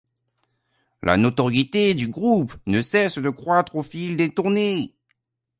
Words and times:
La 1.03 1.15
notoriété 1.15 1.93
du 1.93 2.07
groupe 2.07 2.55
ne 2.65 2.81
cesse 2.81 3.19
de 3.19 3.29
croître 3.29 3.75
au 3.75 3.83
fil 3.83 4.17
des 4.17 4.33
tournées. 4.33 4.95